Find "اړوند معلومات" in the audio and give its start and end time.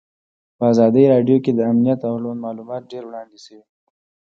2.13-2.81